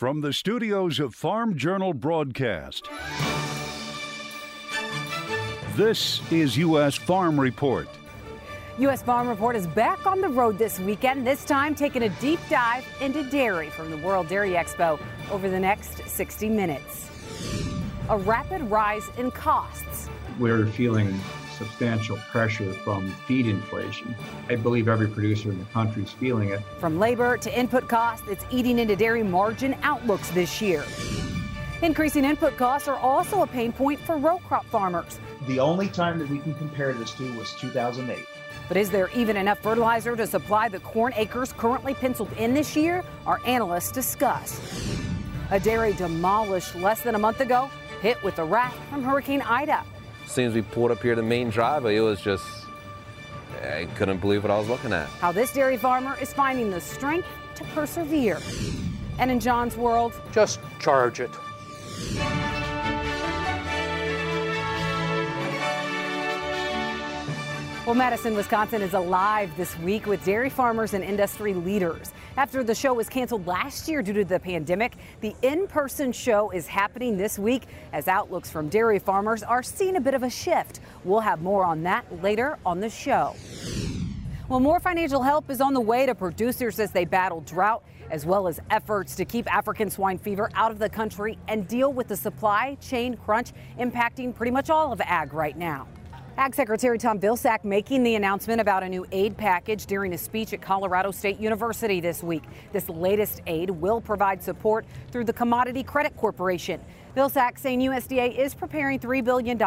[0.00, 2.88] From the studios of Farm Journal Broadcast,
[5.76, 6.94] this is U.S.
[6.94, 7.86] Farm Report.
[8.78, 9.02] U.S.
[9.02, 12.86] Farm Report is back on the road this weekend, this time taking a deep dive
[13.02, 14.98] into dairy from the World Dairy Expo
[15.30, 17.10] over the next 60 minutes.
[18.08, 20.08] A rapid rise in costs.
[20.38, 21.20] We're feeling
[21.60, 24.14] substantial pressure from feed inflation.
[24.48, 26.60] I believe every producer in the country is feeling it.
[26.78, 30.82] From labor to input costs, it's eating into dairy margin outlooks this year.
[31.82, 35.18] Increasing input costs are also a pain point for row crop farmers.
[35.46, 38.24] The only time that we can compare this to was 2008.
[38.66, 42.74] But is there even enough fertilizer to supply the corn acres currently penciled in this
[42.74, 43.04] year?
[43.26, 44.60] Our analysts discuss.
[45.50, 47.68] A dairy demolished less than a month ago,
[48.00, 49.84] hit with the wrath from Hurricane Ida.
[50.30, 52.44] As soon as we pulled up here the main driveway, it was just,
[53.64, 55.08] I couldn't believe what I was looking at.
[55.08, 57.26] How this dairy farmer is finding the strength
[57.56, 58.38] to persevere.
[59.18, 61.30] And in John's world, just charge it.
[67.84, 72.12] Well, Madison, Wisconsin is alive this week with dairy farmers and industry leaders.
[72.40, 76.48] After the show was canceled last year due to the pandemic, the in person show
[76.48, 80.30] is happening this week as outlooks from dairy farmers are seeing a bit of a
[80.30, 80.80] shift.
[81.04, 83.36] We'll have more on that later on the show.
[84.48, 88.24] Well, more financial help is on the way to producers as they battle drought, as
[88.24, 92.08] well as efforts to keep African swine fever out of the country and deal with
[92.08, 95.86] the supply chain crunch impacting pretty much all of ag right now.
[96.40, 100.54] Ag Secretary Tom Vilsack making the announcement about a new aid package during a speech
[100.54, 102.44] at Colorado State University this week.
[102.72, 106.80] This latest aid will provide support through the Commodity Credit Corporation.
[107.16, 109.58] Vilsack saying USDA is preparing $3 billion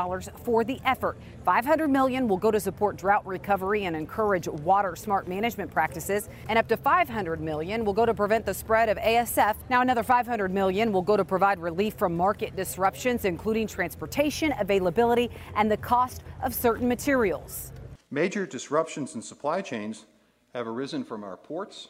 [0.44, 1.18] for the effort.
[1.44, 6.58] 500 million will go to support drought recovery and encourage water smart management practices, and
[6.58, 9.56] up to 500 million will go to prevent the spread of ASF.
[9.70, 15.30] Now another 500 million will go to provide relief from market disruptions, including transportation availability
[15.56, 17.74] and the cost of certain materials.
[18.10, 20.06] Major disruptions in supply chains
[20.54, 21.90] have arisen from our ports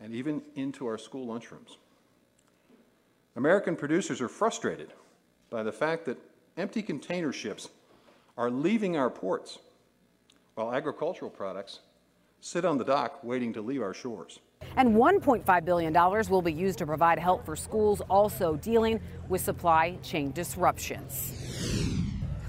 [0.00, 1.76] and even into our school lunchrooms.
[3.36, 4.92] American producers are frustrated
[5.50, 6.18] by the fact that
[6.56, 7.68] empty container ships
[8.36, 9.58] are leaving our ports
[10.54, 11.80] while agricultural products
[12.40, 14.40] sit on the dock waiting to leave our shores.
[14.76, 15.92] And $1.5 billion
[16.28, 21.32] will be used to provide help for schools also dealing with supply chain disruptions.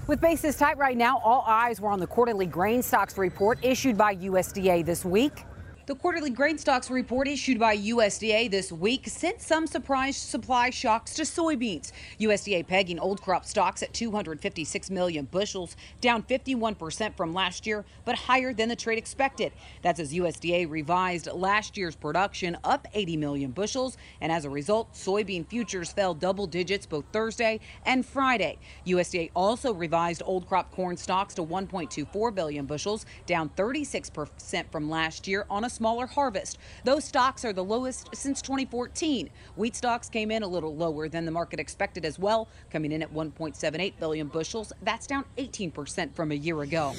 [0.08, 3.96] With bases tight right now, all eyes were on the quarterly grain stocks report issued
[3.96, 5.44] by USDA this week.
[5.92, 11.12] The quarterly grain stocks report issued by USDA this week sent some surprise supply shocks
[11.12, 11.92] to soybeans.
[12.18, 18.14] USDA pegging old crop stocks at 256 million bushels, down 51% from last year, but
[18.14, 19.52] higher than the trade expected.
[19.82, 24.94] That's as USDA revised last year's production up 80 million bushels, and as a result,
[24.94, 28.56] soybean futures fell double digits both Thursday and Friday.
[28.86, 35.28] USDA also revised old crop corn stocks to 1.24 billion bushels, down 36% from last
[35.28, 36.58] year on a smaller harvest.
[36.84, 39.28] Those stocks are the lowest since 2014.
[39.56, 43.02] Wheat stocks came in a little lower than the market expected as well, coming in
[43.02, 44.72] at 1.78 billion bushels.
[44.82, 46.94] That's down 18% from a year ago.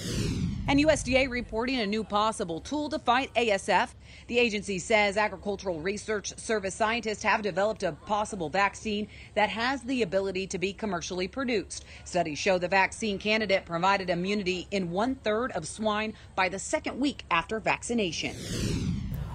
[0.67, 3.89] And USDA reporting a new possible tool to fight ASF.
[4.27, 10.03] The agency says Agricultural Research Service scientists have developed a possible vaccine that has the
[10.03, 11.83] ability to be commercially produced.
[12.05, 16.97] Studies show the vaccine candidate provided immunity in one third of swine by the second
[16.97, 18.33] week after vaccination.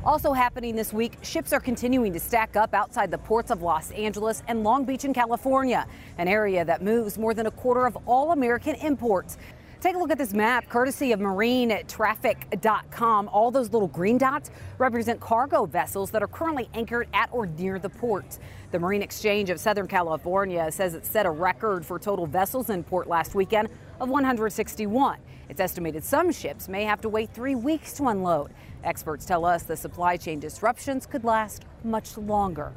[0.05, 3.91] Also happening this week, ships are continuing to stack up outside the ports of Los
[3.91, 7.99] Angeles and Long Beach in California, an area that moves more than a quarter of
[8.07, 9.37] all American imports.
[9.81, 13.29] Take a look at this map, courtesy of marinetraffic.com.
[13.29, 17.79] All those little green dots represent cargo vessels that are currently anchored at or near
[17.79, 18.39] the port.
[18.73, 22.83] The Marine Exchange of Southern California says it set a record for total vessels in
[22.83, 23.69] port last weekend
[24.01, 25.19] of 161.
[25.49, 28.53] It's estimated some ships may have to wait three weeks to unload.
[28.85, 32.73] Experts tell us the supply chain disruptions could last much longer.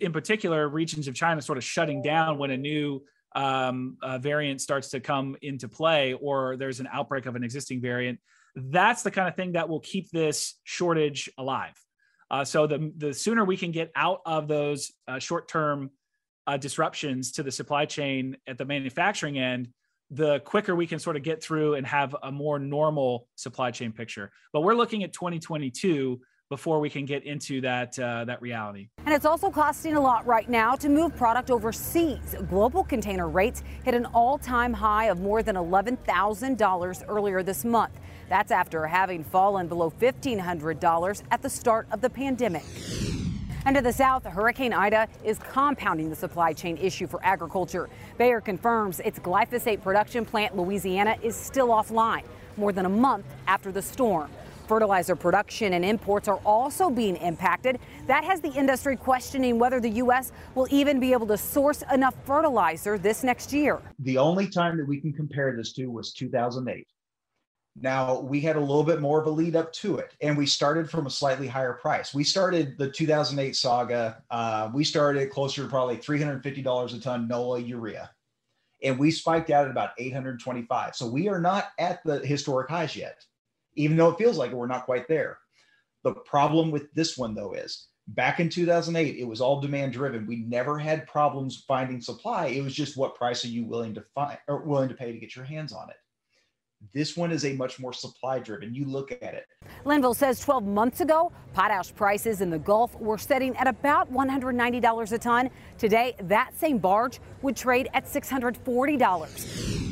[0.00, 3.02] In particular, regions of China sort of shutting down when a new
[3.34, 7.80] um, uh, variant starts to come into play or there's an outbreak of an existing
[7.80, 8.18] variant,
[8.54, 11.74] that's the kind of thing that will keep this shortage alive.
[12.30, 15.90] Uh, so the the sooner we can get out of those uh, short term
[16.46, 19.68] uh, disruptions to the supply chain at the manufacturing end,
[20.10, 23.92] the quicker we can sort of get through and have a more normal supply chain
[23.92, 24.30] picture.
[24.52, 28.88] But we're looking at 2022 before we can get into that uh, that reality.
[29.06, 32.34] And it's also costing a lot right now to move product overseas.
[32.48, 38.00] Global container rates hit an all-time high of more than $11,000 earlier this month.
[38.28, 42.64] That's after having fallen below $1,500 at the start of the pandemic.
[43.66, 47.90] And to the south, Hurricane Ida is compounding the supply chain issue for agriculture.
[48.16, 52.22] Bayer confirms its glyphosate production plant, Louisiana, is still offline
[52.56, 54.30] more than a month after the storm.
[54.66, 57.78] Fertilizer production and imports are also being impacted.
[58.06, 60.32] That has the industry questioning whether the U.S.
[60.54, 63.80] will even be able to source enough fertilizer this next year.
[63.98, 66.86] The only time that we can compare this to was 2008.
[67.82, 70.46] Now, we had a little bit more of a lead up to it, and we
[70.46, 72.12] started from a slightly higher price.
[72.12, 77.60] We started the 2008 saga, uh, we started closer to probably $350 a ton NOLA
[77.60, 78.10] urea,
[78.82, 80.94] and we spiked out at about 825.
[80.94, 83.24] So we are not at the historic highs yet
[83.74, 85.38] even though it feels like we're not quite there.
[86.02, 90.26] The problem with this one, though, is back in 2008, it was all demand driven.
[90.26, 92.46] We never had problems finding supply.
[92.46, 95.18] It was just what price are you willing to find or willing to pay to
[95.18, 95.96] get your hands on it.
[96.92, 98.74] This one is a much more supply driven.
[98.74, 99.46] You look at it.
[99.84, 105.12] Linville says 12 months ago, potash prices in the Gulf were setting at about $190
[105.12, 105.50] a ton.
[105.78, 109.90] Today, that same barge would trade at $640.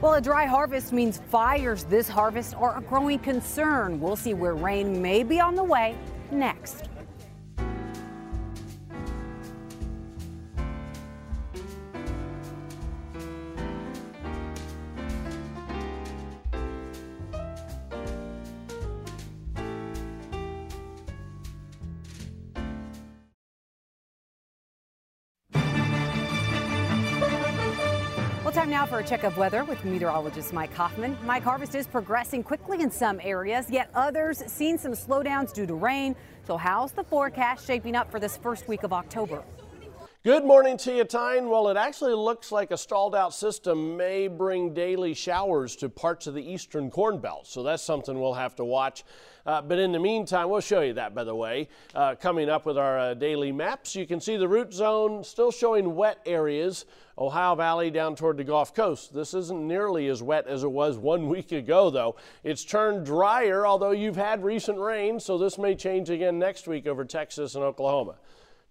[0.00, 3.98] Well, a dry harvest means fires this harvest are a growing concern.
[3.98, 5.96] We'll see where rain may be on the way
[6.30, 6.84] next.
[28.66, 31.16] Time now for a check of weather with meteorologist Mike Hoffman.
[31.24, 35.74] Mike, harvest is progressing quickly in some areas, yet others seen some slowdowns due to
[35.74, 36.16] rain.
[36.44, 39.44] So how's the forecast shaping up for this first week of October?
[40.24, 41.48] Good morning to you, Tyne.
[41.48, 46.26] Well, it actually looks like a stalled out system may bring daily showers to parts
[46.26, 47.46] of the eastern corn belt.
[47.46, 49.04] So that's something we'll have to watch.
[49.46, 52.66] Uh, but in the meantime, we'll show you that, by the way, uh, coming up
[52.66, 53.94] with our uh, daily maps.
[53.94, 56.84] You can see the root zone still showing wet areas,
[57.16, 59.14] Ohio Valley down toward the Gulf Coast.
[59.14, 62.16] This isn't nearly as wet as it was one week ago, though.
[62.42, 66.88] It's turned drier, although you've had recent rain, so this may change again next week
[66.88, 68.16] over Texas and Oklahoma.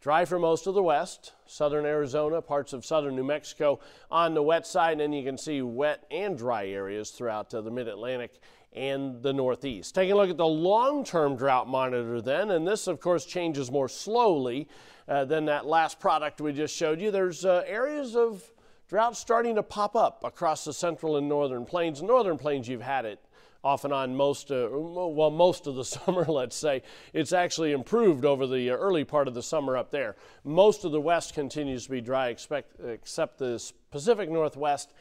[0.01, 3.79] Dry for most of the west, southern Arizona, parts of southern New Mexico
[4.11, 7.71] on the wet side, and you can see wet and dry areas throughout uh, the
[7.71, 8.39] mid Atlantic
[8.75, 9.95] and the Northeast.
[9.95, 13.71] Taking a look at the long term drought monitor, then, and this, of course, changes
[13.71, 14.67] more slowly
[15.07, 17.11] uh, than that last product we just showed you.
[17.11, 18.43] There's uh, areas of
[18.87, 22.01] drought starting to pop up across the central and northern plains.
[22.01, 23.19] Northern plains, you've had it
[23.63, 26.83] off and on most, uh, well, most of the summer, let's say.
[27.13, 30.15] It's actually improved over the uh, early part of the summer up there.
[30.43, 34.93] Most of the west continues to be dry, expect, except the Pacific Northwest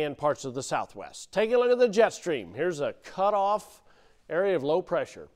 [0.00, 1.30] and parts of the southwest.
[1.32, 2.54] Taking a look at the jet stream.
[2.54, 3.82] Here's a cut-off
[4.30, 5.28] area of low pressure.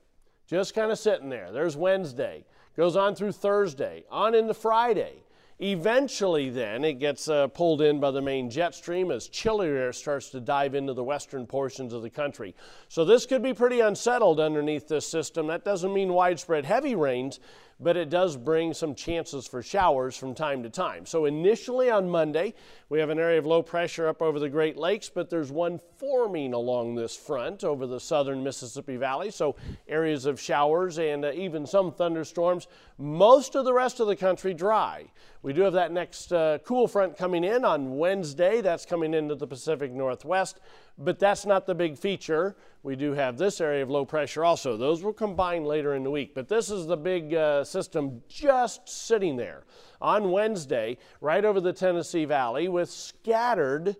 [0.47, 1.51] Just kind of sitting there.
[1.51, 2.45] There's Wednesday.
[2.75, 5.23] Goes on through Thursday, on into Friday.
[5.59, 9.93] Eventually, then, it gets uh, pulled in by the main jet stream as chillier air
[9.93, 12.55] starts to dive into the western portions of the country.
[12.89, 15.47] So, this could be pretty unsettled underneath this system.
[15.47, 17.39] That doesn't mean widespread heavy rains,
[17.79, 21.05] but it does bring some chances for showers from time to time.
[21.05, 22.53] So initially on Monday,
[22.89, 25.79] we have an area of low pressure up over the Great Lakes, but there's one
[25.97, 29.29] forming along this front over the southern Mississippi Valley.
[29.29, 29.57] So
[29.89, 32.67] areas of showers and uh, even some thunderstorms.
[32.97, 35.05] Most of the rest of the country dry.
[35.41, 38.61] We do have that next uh, cool front coming in on Wednesday.
[38.61, 40.59] That's coming into the Pacific Northwest
[40.97, 42.55] but that's not the big feature.
[42.83, 44.77] We do have this area of low pressure also.
[44.77, 48.87] Those will combine later in the week, but this is the big uh, system just
[48.89, 49.63] sitting there
[50.01, 53.95] on Wednesday, right over the Tennessee Valley, with scattered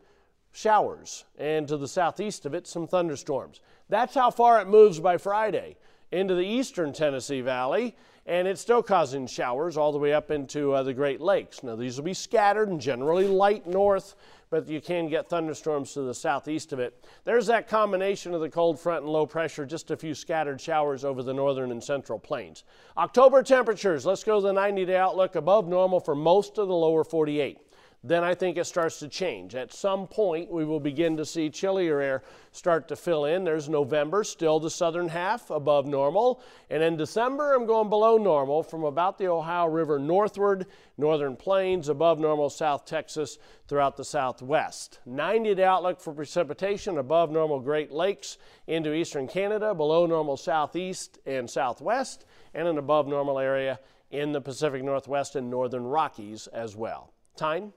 [0.51, 3.61] showers, and to the southeast of it, some thunderstorms.
[3.89, 5.77] That's how far it moves by Friday
[6.11, 7.95] into the eastern Tennessee Valley,
[8.27, 11.63] and it's still causing showers all the way up into uh, the Great Lakes.
[11.63, 14.15] Now, these will be scattered and generally light north
[14.49, 17.05] but you can get thunderstorms to the southeast of it.
[17.25, 21.03] There's that combination of the cold front and low pressure, just a few scattered showers
[21.03, 22.63] over the northern and central plains.
[22.97, 26.75] October temperatures, let's go to the 90 day outlook above normal for most of the
[26.75, 27.59] lower 48
[28.07, 29.55] then I think it starts to change.
[29.55, 33.43] At some point, we will begin to see chillier air start to fill in.
[33.43, 36.41] There's November, still the southern half above normal.
[36.69, 41.89] And in December, I'm going below normal from about the Ohio River northward, northern plains,
[41.89, 43.37] above normal South Texas
[43.67, 44.99] throughout the southwest.
[45.05, 48.37] 90 day outlook for precipitation above normal Great Lakes
[48.67, 53.79] into eastern Canada, below normal southeast and southwest, and an above normal area
[54.11, 57.11] in the Pacific Northwest and northern Rockies as well.
[57.35, 57.73] Tyne?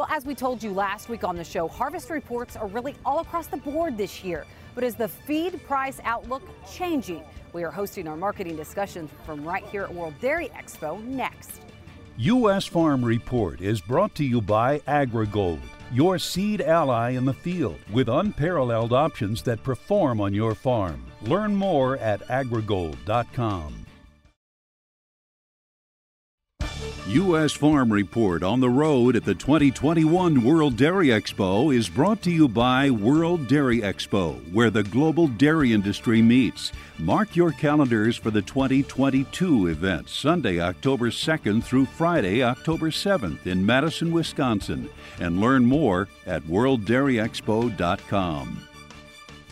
[0.00, 3.18] Well, as we told you last week on the show, harvest reports are really all
[3.18, 4.46] across the board this year.
[4.74, 7.22] But is the feed price outlook changing?
[7.52, 11.60] We are hosting our marketing discussions from right here at World Dairy Expo next.
[12.16, 12.64] U.S.
[12.64, 15.60] Farm Report is brought to you by AgriGold,
[15.92, 21.04] your seed ally in the field with unparalleled options that perform on your farm.
[21.20, 23.84] Learn more at agrigold.com.
[27.10, 27.52] U.S.
[27.52, 32.46] Farm Report on the road at the 2021 World Dairy Expo is brought to you
[32.46, 36.70] by World Dairy Expo, where the global dairy industry meets.
[36.98, 43.66] Mark your calendars for the 2022 event, Sunday, October 2nd through Friday, October 7th in
[43.66, 48.69] Madison, Wisconsin, and learn more at worlddairyexpo.com.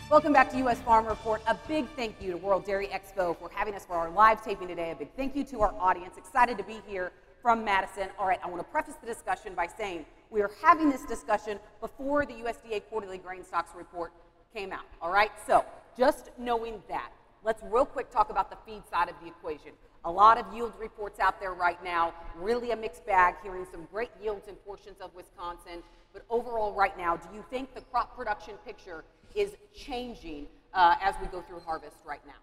[0.09, 0.79] Welcome back to U.S.
[0.79, 1.39] Farm Report.
[1.45, 4.67] A big thank you to World Dairy Expo for having us for our live taping
[4.67, 4.89] today.
[4.89, 6.17] A big thank you to our audience.
[6.17, 7.11] Excited to be here
[7.43, 8.09] from Madison.
[8.17, 11.59] All right, I want to preface the discussion by saying we are having this discussion
[11.79, 14.11] before the USDA quarterly grain stocks report
[14.51, 14.85] came out.
[14.99, 15.63] All right, so
[15.95, 17.11] just knowing that,
[17.43, 19.73] let's real quick talk about the feed side of the equation.
[20.05, 23.87] A lot of yield reports out there right now, really a mixed bag, hearing some
[23.91, 25.83] great yields in portions of Wisconsin.
[26.13, 29.03] But overall, right now, do you think the crop production picture
[29.35, 32.33] is changing uh, as we go through harvest right now?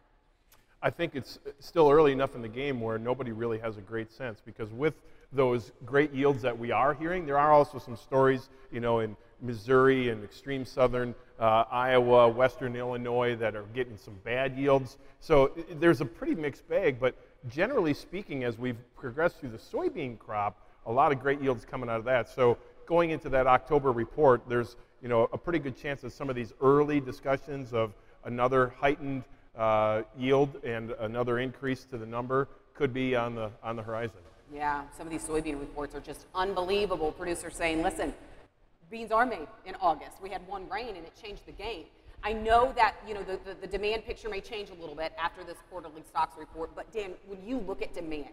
[0.82, 4.12] I think it's still early enough in the game where nobody really has a great
[4.12, 4.94] sense because with
[5.32, 9.16] those great yields that we are hearing, there are also some stories, you know, in
[9.42, 14.98] Missouri and extreme southern uh, Iowa, western Illinois that are getting some bad yields.
[15.20, 17.14] So there's a pretty mixed bag, but
[17.48, 21.90] generally speaking, as we've progressed through the soybean crop, a lot of great yields coming
[21.90, 22.28] out of that.
[22.28, 26.30] So going into that October report, there's you know a pretty good chance that some
[26.30, 27.92] of these early discussions of
[28.24, 29.24] another heightened
[29.56, 34.18] uh, yield and another increase to the number could be on the, on the horizon.
[34.52, 37.10] Yeah, some of these soybean reports are just unbelievable.
[37.12, 38.14] Producers saying, listen,
[38.90, 40.22] beans are made in August.
[40.22, 41.84] We had one rain and it changed the game.
[42.22, 45.12] I know that you know the, the, the, demand picture may change a little bit
[45.22, 48.30] after this quarterly stocks report, but Dan, when you look at demand,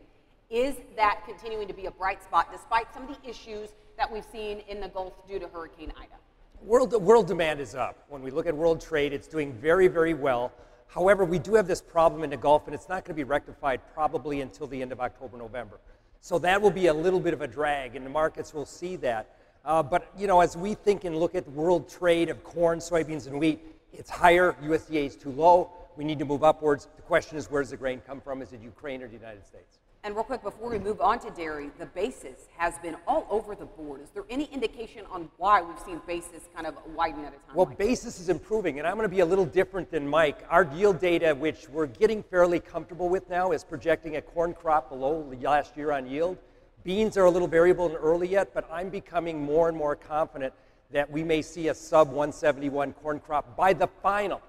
[0.50, 4.26] is that continuing to be a bright spot despite some of the issues that we've
[4.32, 6.16] seen in the Gulf due to Hurricane Ida?
[6.62, 8.06] World, world demand is up.
[8.08, 10.52] When we look at world trade, it's doing very, very well.
[10.88, 13.24] However, we do have this problem in the Gulf, and it's not going to be
[13.24, 15.80] rectified probably until the end of October, November.
[16.22, 18.96] So that will be a little bit of a drag, and the markets will see
[18.98, 19.36] that.
[19.66, 23.28] Uh, but you know, as we think and look at world trade of corn, soybeans,
[23.28, 23.60] and wheat,
[23.92, 24.56] it's higher.
[24.64, 25.72] USDA is too low.
[25.98, 26.88] We need to move upwards.
[26.96, 28.42] The question is, where does the grain come from?
[28.42, 29.80] Is it Ukraine or the United States?
[30.06, 33.56] And real quick, before we move on to dairy, the basis has been all over
[33.56, 34.02] the board.
[34.02, 37.56] Is there any indication on why we've seen basis kind of widen at a time?
[37.56, 40.46] Well, like basis is improving, and I'm going to be a little different than Mike.
[40.50, 44.90] Our yield data, which we're getting fairly comfortable with now, is projecting a corn crop
[44.90, 46.38] below last year on yield.
[46.84, 50.54] Beans are a little variable and early yet, but I'm becoming more and more confident
[50.92, 54.42] that we may see a sub 171 corn crop by the final.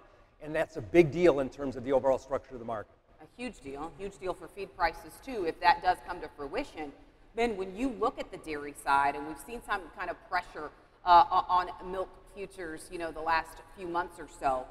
[0.42, 2.90] And that's a big deal in terms of the overall structure of the market
[3.36, 6.92] huge deal, huge deal for feed prices too, if that does come to fruition.
[7.34, 10.70] Then when you look at the dairy side, and we've seen some kind of pressure
[11.04, 14.64] uh, on milk futures, you know, the last few months or so,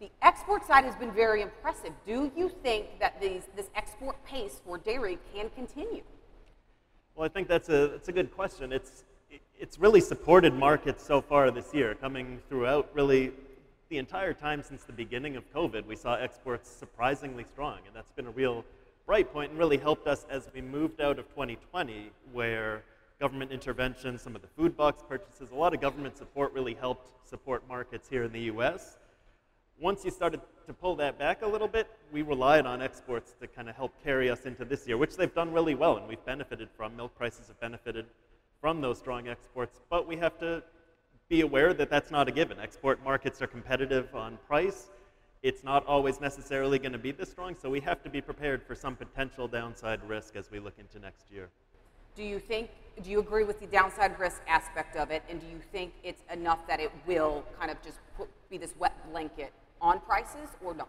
[0.00, 1.92] the export side has been very impressive.
[2.06, 6.02] Do you think that these, this export pace for dairy can continue?
[7.14, 8.72] Well, I think that's a, that's a good question.
[8.72, 9.04] It's,
[9.58, 13.32] it's really supported markets so far this year, coming throughout really
[13.90, 18.12] the entire time since the beginning of COVID, we saw exports surprisingly strong, and that's
[18.12, 18.64] been a real
[19.04, 22.84] bright point and really helped us as we moved out of 2020, where
[23.18, 27.08] government intervention, some of the food box purchases, a lot of government support really helped
[27.28, 28.96] support markets here in the US.
[29.80, 33.48] Once you started to pull that back a little bit, we relied on exports to
[33.48, 36.24] kind of help carry us into this year, which they've done really well, and we've
[36.24, 36.96] benefited from.
[36.96, 38.06] Milk prices have benefited
[38.60, 40.62] from those strong exports, but we have to
[41.30, 42.58] be aware that that's not a given.
[42.58, 44.90] Export markets are competitive on price.
[45.42, 48.62] It's not always necessarily going to be this strong, so we have to be prepared
[48.64, 51.48] for some potential downside risk as we look into next year.
[52.16, 52.68] Do you think,
[53.02, 56.24] do you agree with the downside risk aspect of it, and do you think it's
[56.32, 60.74] enough that it will kind of just put, be this wet blanket on prices or
[60.74, 60.88] not?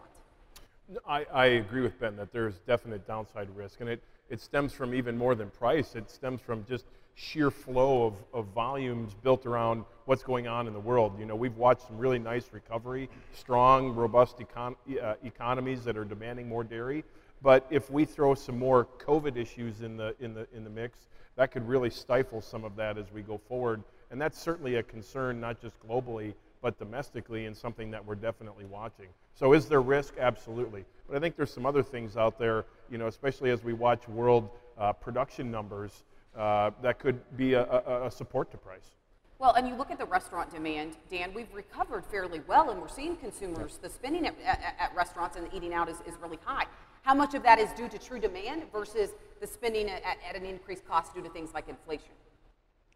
[1.06, 4.92] I, I agree with Ben that there's definite downside risk, and it, it stems from
[4.92, 5.94] even more than price.
[5.94, 10.72] It stems from just sheer flow of, of volumes built around what's going on in
[10.72, 11.18] the world.
[11.18, 16.04] You know, we've watched some really nice recovery, strong, robust econ- uh, economies that are
[16.04, 17.04] demanding more dairy.
[17.42, 20.98] But if we throw some more COVID issues in the, in, the, in the mix,
[21.36, 23.82] that could really stifle some of that as we go forward.
[24.10, 28.66] And that's certainly a concern, not just globally, but domestically, and something that we're definitely
[28.66, 29.08] watching.
[29.34, 30.14] So, is there risk?
[30.20, 30.84] Absolutely.
[31.08, 34.06] But I think there's some other things out there, you know, especially as we watch
[34.08, 36.04] world uh, production numbers
[36.36, 38.96] uh, that could be a, a, a, support to price.
[39.38, 42.88] Well, and you look at the restaurant demand, Dan, we've recovered fairly well, and we're
[42.88, 46.66] seeing consumers, the spending at, at, at restaurants and eating out is, is really high.
[47.02, 49.10] How much of that is due to true demand versus
[49.40, 52.12] the spending at, at an increased cost due to things like inflation?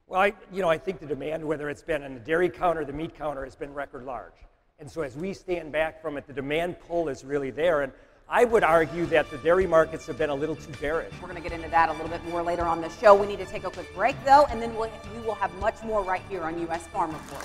[0.07, 2.83] Well, I, you know, I think the demand, whether it's been on the dairy counter
[2.83, 4.35] or the meat counter, has been record large.
[4.79, 7.83] And so as we stand back from it, the demand pull is really there.
[7.83, 7.93] And
[8.29, 11.13] I would argue that the dairy markets have been a little too bearish.
[11.23, 13.15] We're going to get into that a little bit more later on the show.
[13.15, 15.81] We need to take a quick break, though, and then we'll, we will have much
[15.85, 16.89] more right here on U.S.
[16.89, 17.45] Farm Report.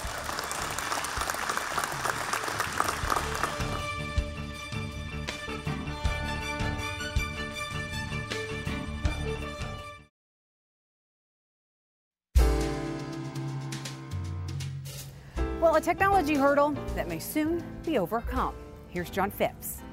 [15.62, 18.56] Well, a technology hurdle that may soon be overcome.
[18.90, 19.84] Here's John Phipps.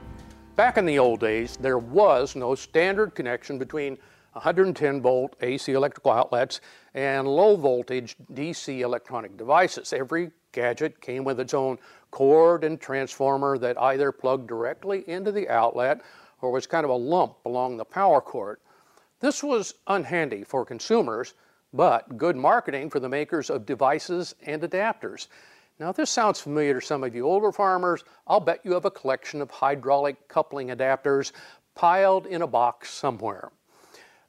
[0.59, 3.97] Back in the old days, there was no standard connection between
[4.33, 6.61] 110 volt AC electrical outlets
[6.95, 9.93] and low voltage DC electronic devices.
[9.93, 11.79] Every gadget came with its own
[12.11, 16.00] cord and transformer that either plugged directly into the outlet
[16.41, 18.59] or was kind of a lump along the power cord.
[19.21, 21.35] This was unhandy for consumers,
[21.73, 25.29] but good marketing for the makers of devices and adapters.
[25.80, 28.90] Now, this sounds familiar to some of you older farmers, I'll bet you have a
[28.90, 31.30] collection of hydraulic coupling adapters
[31.76, 33.52] piled in a box somewhere.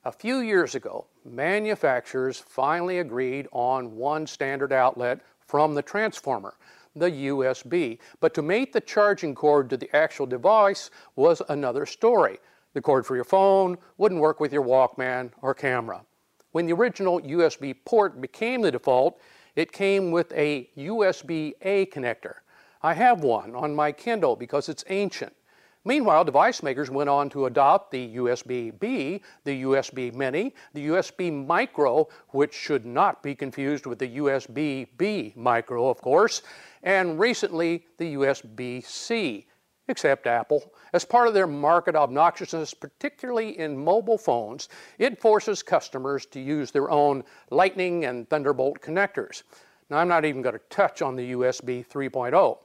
[0.06, 6.54] A few years ago, manufacturers finally agreed on one standard outlet from the transformer,
[6.96, 7.98] the USB.
[8.20, 12.38] But to mate the charging cord to the actual device was another story.
[12.74, 16.06] The cord for your phone wouldn't work with your Walkman or camera.
[16.52, 19.20] When the original USB port became the default,
[19.60, 22.36] it came with a USB-A connector.
[22.82, 25.34] I have one on my Kindle because it's ancient.
[25.84, 32.08] Meanwhile, device makers went on to adopt the USB-B, the USB Mini, the USB Micro,
[32.30, 36.42] which should not be confused with the USB-B Micro, of course,
[36.84, 39.46] and recently the USB-C,
[39.90, 40.72] except Apple.
[40.94, 46.72] As part of their market obnoxiousness, particularly in mobile phones, it forces customers to use
[46.72, 49.44] their own Lightning and Thunderbolt connectors.
[49.90, 52.60] Now, I'm not even going to touch on the USB 3.0.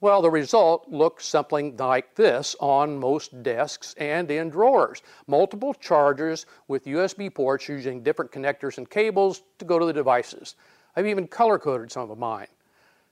[0.00, 5.02] Well, the result looks something like this on most desks and in drawers.
[5.26, 10.54] Multiple chargers with USB ports using different connectors and cables to go to the devices.
[10.96, 12.48] I've even color coded some of mine.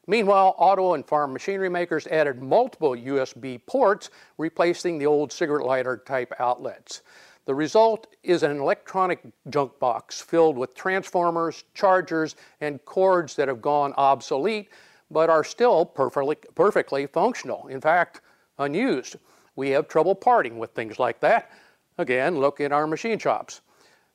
[0.07, 5.97] Meanwhile, auto and farm machinery makers added multiple USB ports, replacing the old cigarette lighter
[5.97, 7.03] type outlets.
[7.47, 13.61] The result is an electronic junk box filled with transformers, chargers, and cords that have
[13.61, 14.69] gone obsolete
[15.11, 17.67] but are still perfectly, perfectly functional.
[17.69, 18.21] In fact,
[18.59, 19.17] unused.
[19.57, 21.51] We have trouble parting with things like that.
[21.99, 23.61] Again, look in our machine shops.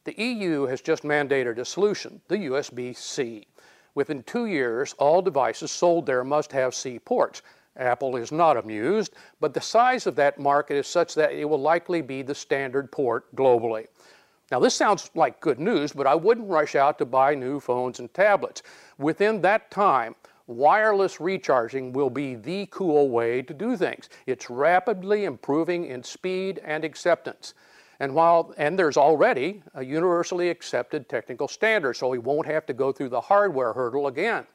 [0.03, 3.47] The EU has just mandated a solution, the USB C.
[3.99, 7.41] Within two years, all devices sold there must have C ports.
[7.75, 11.59] Apple is not amused, but the size of that market is such that it will
[11.59, 13.87] likely be the standard port globally.
[14.51, 17.99] Now, this sounds like good news, but I wouldn't rush out to buy new phones
[17.99, 18.63] and tablets.
[18.97, 20.15] Within that time,
[20.47, 24.07] wireless recharging will be the cool way to do things.
[24.27, 27.53] It's rapidly improving in speed and acceptance.
[27.99, 32.73] And while and there's already a universally accepted technical standard, so we won't have to
[32.73, 34.45] go through the hardware hurdle again.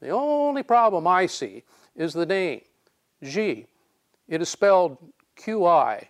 [0.00, 1.64] The only problem I see
[1.96, 2.60] is the name,
[3.22, 3.66] G.
[4.28, 4.98] It is spelled
[5.36, 6.06] QI.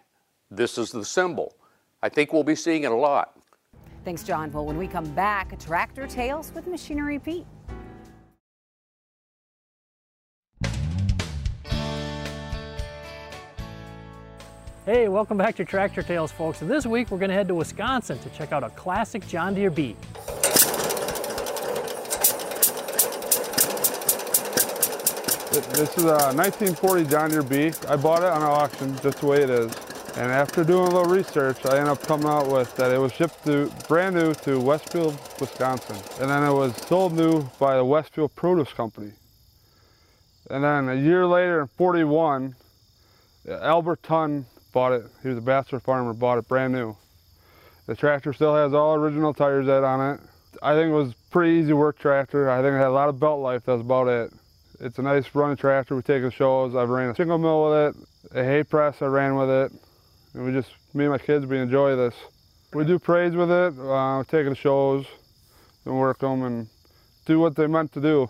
[0.50, 1.54] This is the symbol.
[2.02, 3.38] I think we'll be seeing it a lot.
[4.04, 4.52] Thanks, John.
[4.52, 7.46] Well, when we come back, Tractor Tales with Machinery Pete.
[14.86, 16.60] Hey, welcome back to Tractor Tales, folks.
[16.60, 19.68] This week we're going to head to Wisconsin to check out a classic John Deere
[19.68, 20.00] Beat.
[25.50, 27.72] This is a 1940 John Deere B.
[27.88, 29.74] I bought it on an auction just the way it is.
[30.18, 33.12] And after doing a little research, I ended up coming out with that it was
[33.12, 35.96] shipped to, brand new to Westfield, Wisconsin.
[36.20, 39.10] And then it was sold new by the Westfield Produce Company.
[40.48, 42.54] And then a year later, in 41,
[43.48, 44.46] Albert Tunn
[44.76, 45.06] bought it.
[45.22, 46.94] He was a bachelor farmer, bought it brand new.
[47.86, 50.20] The tractor still has all original tires on it.
[50.62, 52.50] I think it was pretty easy work tractor.
[52.50, 54.34] I think it had a lot of belt life, that's about it.
[54.78, 55.96] It's a nice running tractor.
[55.96, 56.74] We take the shows.
[56.74, 59.72] I've ran a single mill with it, a hay press I ran with it.
[60.34, 62.14] And we just, me and my kids, we enjoy this.
[62.74, 65.06] We do parades with it, uh, taking the shows
[65.86, 66.68] and work them and
[67.24, 68.28] do what they meant to do.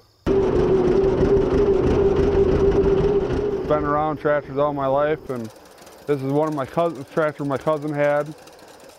[3.67, 5.51] Been around tractors all my life and
[6.07, 8.33] this is one of my cousin's tractor my cousin had.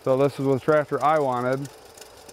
[0.04, 1.68] So this is the tractor I wanted.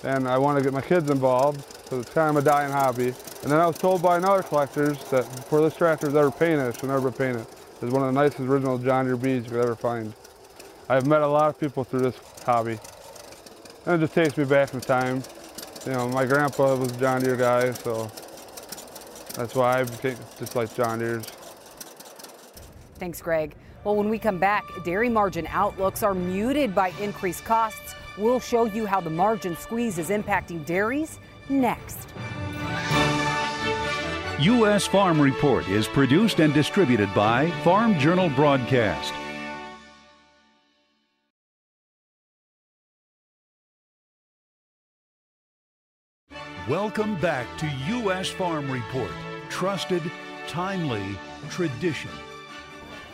[0.04, 1.64] And I want to get my kids involved.
[1.90, 3.14] so it's kind of a dying hobby.
[3.44, 6.80] And then I was told by another collectors that before this tractor's ever painted, it
[6.80, 7.46] should never be painted.
[7.82, 10.14] It's one of the nicest original John Deere beads you could ever find.
[10.90, 12.78] I've met a lot of people through this hobby.
[13.86, 15.24] And it just takes me back in time.
[15.86, 18.12] You know, my grandpa was a John Deere guy, so
[19.36, 21.26] that's why I just like John Deere's.
[23.00, 23.56] Thanks, Greg.
[23.86, 27.94] Well, when we come back, dairy margin outlooks are muted by increased costs.
[28.18, 31.20] We'll show you how the margin squeeze is impacting dairies
[31.50, 32.10] next.
[34.40, 34.88] U.S.
[34.88, 39.14] Farm Report is produced and distributed by Farm Journal Broadcast.
[46.68, 48.30] Welcome back to U.S.
[48.30, 49.12] Farm Report.
[49.52, 50.02] Trusted,
[50.48, 51.06] timely,
[51.52, 52.10] tradition.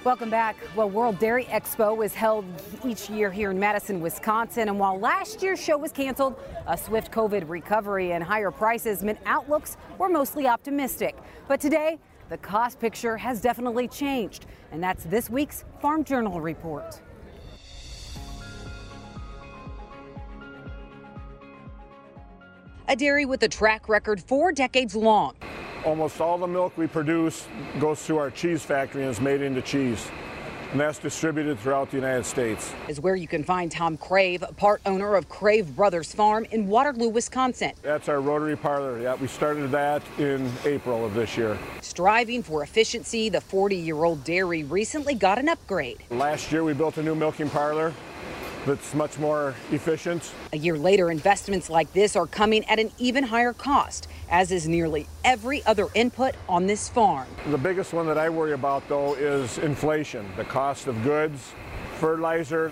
[0.03, 0.55] Welcome back.
[0.75, 2.43] Well, World Dairy Expo is held
[2.83, 4.67] each year here in Madison, Wisconsin.
[4.67, 9.19] And while last year's show was canceled, a swift COVID recovery and higher prices meant
[9.27, 11.15] outlooks were mostly optimistic.
[11.47, 14.47] But today, the cost picture has definitely changed.
[14.71, 16.99] And that's this week's Farm Journal report.
[22.87, 25.35] A dairy with a track record four decades long.
[25.83, 27.47] Almost all the milk we produce
[27.79, 30.09] goes through our cheese factory and is made into cheese.
[30.71, 32.71] And that's distributed throughout the United States.
[32.87, 37.09] Is where you can find Tom Crave, part owner of Crave Brothers Farm in Waterloo,
[37.09, 37.73] Wisconsin.
[37.81, 39.01] That's our rotary parlor.
[39.01, 41.57] Yeah, we started that in April of this year.
[41.81, 45.97] Striving for efficiency, the 40 year old dairy recently got an upgrade.
[46.09, 47.93] Last year we built a new milking parlor
[48.65, 50.31] that's much more efficient.
[50.53, 54.67] A year later, investments like this are coming at an even higher cost, as is
[54.67, 57.27] nearly every other input on this farm.
[57.47, 61.53] The biggest one that I worry about, though, is inflation, the cost of goods,
[61.99, 62.71] fertilizer.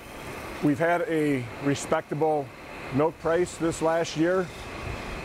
[0.63, 2.45] We've had a respectable
[2.93, 4.45] milk price this last year,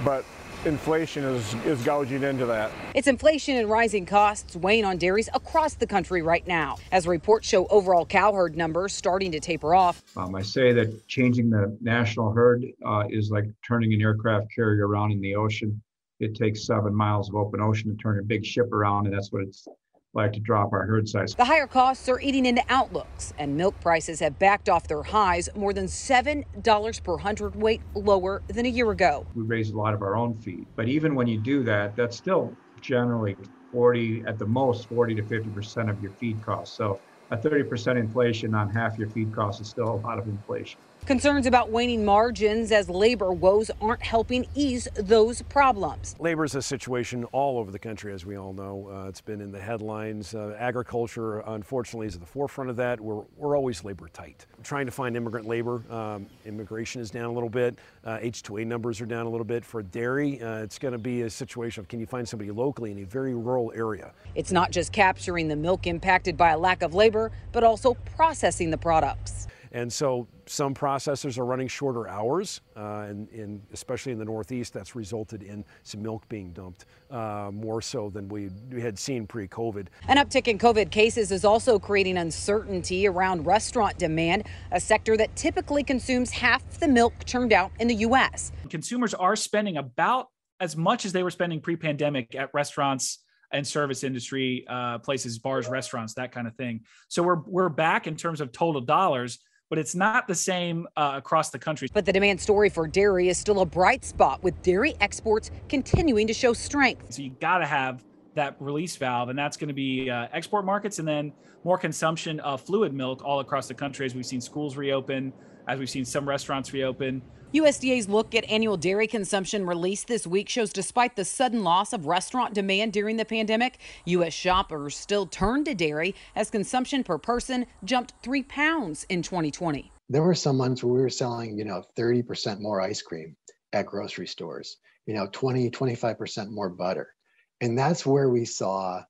[0.05, 0.25] but
[0.67, 2.71] inflation is, is gouging into that.
[2.95, 6.77] It's inflation and rising costs weighing on dairies across the country right now.
[6.93, 10.03] As reports show overall cow herd numbers starting to taper off.
[10.17, 14.87] Um, I say that changing the national herd uh, is like turning an aircraft carrier
[14.87, 15.81] around in the ocean.
[16.21, 19.33] It takes seven miles of open ocean to turn a big ship around, and that's
[19.33, 19.67] what it's
[20.15, 21.35] like to drop our herd size.
[21.35, 25.49] The higher costs are eating into outlooks, and milk prices have backed off their highs,
[25.57, 29.27] more than $7 per hundredweight lower than a year ago.
[29.35, 32.17] We raise a lot of our own feed, but even when you do that, that's
[32.17, 33.37] still generally
[33.73, 36.77] 40, at the most 40 to 50% of your feed costs.
[36.77, 37.01] So
[37.31, 40.81] a 30% inflation on half your feed costs is still a lot of inflation.
[41.07, 46.17] Concerns about waning margins as labor woes aren't helping ease those problems.
[46.19, 48.89] Labor is a situation all over the country, as we all know.
[48.91, 50.35] Uh, it's been in the headlines.
[50.35, 52.99] Uh, agriculture, unfortunately, is at the forefront of that.
[52.99, 54.47] We're, we're always labor tight.
[54.63, 55.83] trying to find immigrant labor.
[55.93, 57.79] Um, immigration is down a little bit.
[58.03, 59.63] Uh, H2A numbers are down a little bit.
[59.63, 62.93] For dairy, uh, it's going to be a situation of can you find somebody locally
[62.93, 64.13] in a very rural area?
[64.37, 68.71] It's not just capturing the milk impacted by a lack of labor, but also processing
[68.71, 69.49] the products.
[69.75, 74.73] And so some processors are running shorter hours, uh, and, and, especially in the Northeast,
[74.73, 79.27] that's resulted in some milk being dumped uh, more so than we, we had seen
[79.27, 79.89] pre COVID.
[80.07, 85.35] An uptick in COVID cases is also creating uncertainty around restaurant demand, a sector that
[85.35, 88.53] typically consumes half the milk churned out in the U.S.
[88.71, 90.29] Consumers are spending about
[90.61, 95.41] as much as they were spending pre pandemic at restaurants and service industry uh, places,
[95.41, 96.83] bars, restaurants, that kind of thing.
[97.09, 99.41] So we're we're back in terms of total dollars,
[99.75, 101.89] but it's not the same uh, across the country.
[101.93, 106.29] But the demand story for dairy is still a bright spot, with dairy exports continuing
[106.29, 107.13] to show strength.
[107.13, 108.05] So you got to have
[108.37, 111.33] that release valve, and that's going to be uh, export markets, and then
[111.65, 115.33] more consumption of fluid milk all across the country as we've seen schools reopen,
[115.67, 117.21] as we've seen some restaurants reopen.
[117.55, 122.07] USDA's look at annual dairy consumption released this week shows despite the sudden loss of
[122.07, 124.33] restaurant demand during the pandemic, U.S.
[124.33, 129.93] shoppers still turned to dairy as consumption per person jumped three pounds in 2020.
[130.09, 133.37] There were some months where we were selling, you know, 30% more ice cream
[133.73, 137.15] at grocery stores, you know, 20, 25% more butter.
[137.61, 139.05] And that's where we saw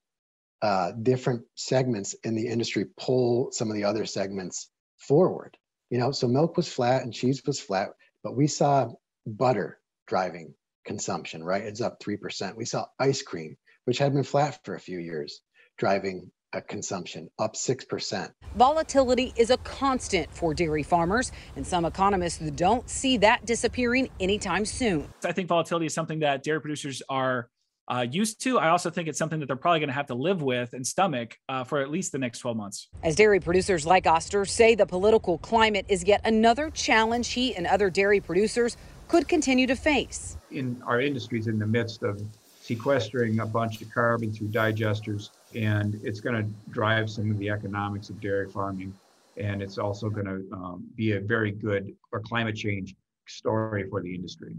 [0.60, 5.56] uh, different segments in the industry pull some of the other segments forward.
[5.88, 7.88] You know, so milk was flat and cheese was flat
[8.24, 8.90] but we saw
[9.26, 11.62] butter driving consumption, right?
[11.62, 12.56] It's up 3%.
[12.56, 15.42] We saw ice cream, which had been flat for a few years,
[15.78, 18.30] driving a consumption up 6%.
[18.56, 24.64] Volatility is a constant for dairy farmers, and some economists don't see that disappearing anytime
[24.64, 25.08] soon.
[25.24, 27.50] I think volatility is something that dairy producers are
[27.88, 28.58] uh, used to.
[28.58, 30.86] I also think it's something that they're probably going to have to live with and
[30.86, 32.88] stomach uh, for at least the next 12 months.
[33.02, 37.66] As dairy producers like Oster say the political climate is yet another challenge he and
[37.66, 38.76] other dairy producers
[39.08, 40.36] could continue to face.
[40.50, 42.22] In our industries, in the midst of
[42.62, 47.50] sequestering a bunch of carbon through digesters, and it's going to drive some of the
[47.50, 48.94] economics of dairy farming.
[49.36, 52.94] And it's also going to um, be a very good or climate change
[53.26, 54.54] story for the industry.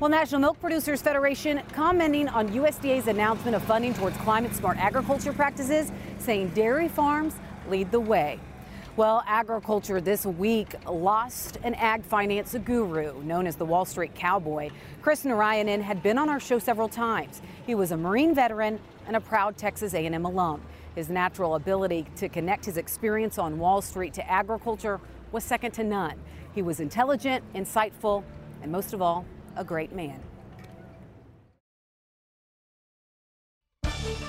[0.00, 5.32] Well, National Milk Producers Federation commenting on USDA's announcement of funding towards climate smart agriculture
[5.32, 7.34] practices, saying dairy farms
[7.68, 8.38] lead the way.
[8.94, 14.70] Well, agriculture this week lost an ag finance guru known as the Wall Street Cowboy.
[15.02, 17.42] Chris Narayanan had been on our show several times.
[17.66, 20.62] He was a Marine veteran and a proud Texas A&M alum.
[20.94, 25.00] His natural ability to connect his experience on Wall Street to agriculture
[25.32, 26.14] was second to none.
[26.54, 28.22] He was intelligent, insightful,
[28.62, 29.24] and most of all,
[29.58, 30.20] a great man.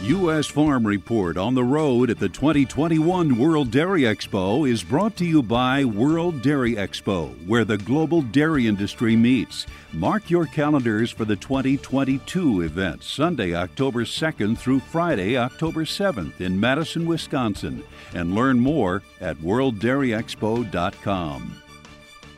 [0.01, 0.47] U.S.
[0.47, 5.43] Farm Report on the road at the 2021 World Dairy Expo is brought to you
[5.43, 9.65] by World Dairy Expo, where the global dairy industry meets.
[9.91, 16.57] Mark your calendars for the 2022 event, Sunday, October 2nd through Friday, October 7th in
[16.57, 21.61] Madison, Wisconsin, and learn more at worlddairyexpo.com.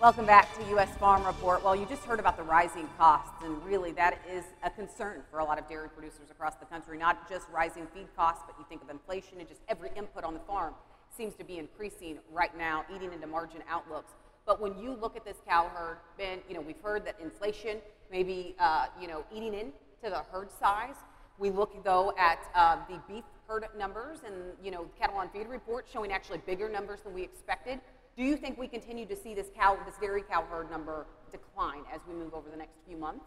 [0.01, 0.89] Welcome back to U.S.
[0.97, 1.63] Farm Report.
[1.63, 5.37] Well, you just heard about the rising costs, and really that is a concern for
[5.37, 6.97] a lot of dairy producers across the country.
[6.97, 10.33] Not just rising feed costs, but you think of inflation and just every input on
[10.33, 10.73] the farm
[11.15, 14.13] seems to be increasing right now, eating into margin outlooks.
[14.43, 17.77] But when you look at this cow herd, Ben, you know we've heard that inflation
[18.11, 20.95] may be, uh, you know, eating into the herd size.
[21.37, 24.33] We look though at uh, the beef herd numbers, and
[24.63, 27.79] you know, cattle on feed report showing actually bigger numbers than we expected.
[28.17, 31.83] Do you think we continue to see this cow, this dairy cow herd number decline
[31.93, 33.23] as we move over the next few months?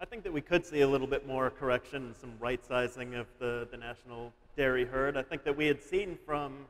[0.00, 3.14] I think that we could see a little bit more correction and some right sizing
[3.16, 5.16] of the, the national dairy herd.
[5.16, 6.66] I think that we had seen from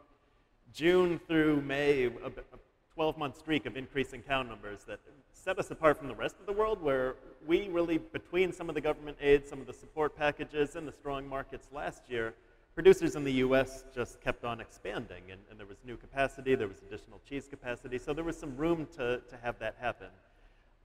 [0.72, 2.58] June through May a, a
[2.94, 4.98] 12 month streak of increasing cow numbers that
[5.32, 7.14] set us apart from the rest of the world, where
[7.46, 10.92] we really, between some of the government aid, some of the support packages, and the
[10.92, 12.34] strong markets last year,
[12.78, 16.68] producers in the US just kept on expanding, and, and, there was new capacity, there
[16.68, 20.06] was additional cheese capacity, so there was some room to, to have that happen.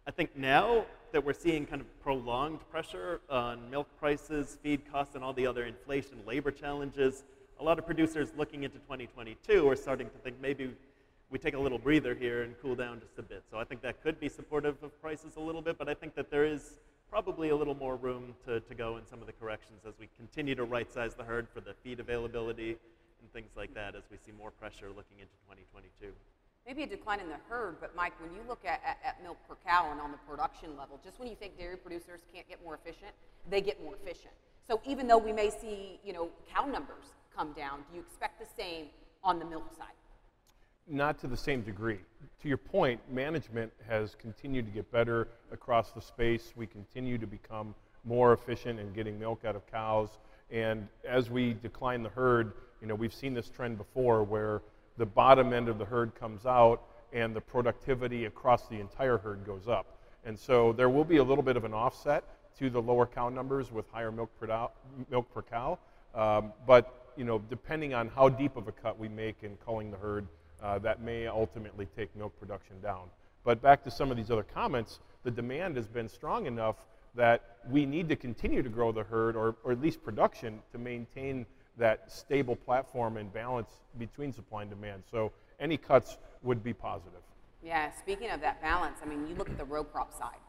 [0.08, 5.14] I think now that we're seeing kind of prolonged pressure on milk prices, feed costs,
[5.14, 7.26] and all the other inflation, labor challenges,
[7.60, 10.72] a lot of producers looking into 2022 are starting to think maybe
[11.30, 13.44] we take a little breather here and cool down just a bit.
[13.52, 16.16] So I think that could be supportive of prices a little bit, but I think
[16.16, 16.80] that there is
[17.14, 20.10] probably a little more room to, to go in some of the corrections as we
[20.18, 22.70] continue to right size the herd for the feed availability
[23.22, 26.12] and things like that as we see more pressure looking into 2022.
[26.66, 29.38] Maybe a decline in the herd, but Mike, when you look at, at, at, milk
[29.48, 32.64] per cow and on the production level, just when you think dairy producers can't get
[32.64, 33.12] more efficient,
[33.48, 34.34] they get more efficient.
[34.68, 38.40] So even though we may see, you know, cow numbers come down, do you expect
[38.40, 38.88] the same
[39.24, 39.94] on the milk side?
[40.88, 42.00] Not to the same degree.
[42.42, 46.54] To your point, management has continued to get better across the space.
[46.56, 50.10] We continue to become more efficient in getting milk out of cows.
[50.52, 54.62] And as we decline the herd, you know, we've seen this trend before where
[54.98, 56.82] the bottom end of the herd comes out
[57.14, 59.98] and the productivity across the entire herd goes up.
[60.26, 62.24] And so there will be a little bit of an offset
[62.60, 64.68] to the lower cow numbers with higher milk per,
[65.10, 65.80] milk per cow.
[66.14, 69.90] Um, but, you know, depending on how deep of a cut we make in culling
[69.90, 70.28] the herd,
[70.64, 73.10] uh, that may ultimately take milk production down.
[73.44, 76.78] But back to some of these other comments, the demand has been strong enough
[77.16, 80.78] that we need to continue to grow the herd or, or at least production to
[80.78, 81.46] maintain
[81.78, 85.04] that stable platform and balance between supply and demand.
[85.12, 87.22] So any cuts would be positive.
[87.64, 90.40] Yeah, speaking of that balance, I mean, you look at the row crop side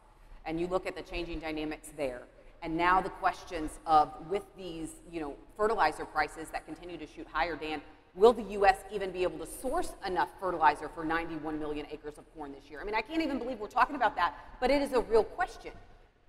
[0.45, 2.23] and you look at the changing dynamics there.
[2.61, 7.27] And now the questions of with these, you know, fertilizer prices that continue to shoot
[7.31, 7.81] higher, Dan,
[8.15, 8.77] Will the U.S.
[8.93, 12.79] even be able to source enough fertilizer for 91 million acres of corn this year?
[12.81, 15.23] I mean, I can't even believe we're talking about that, but it is a real
[15.23, 15.71] question.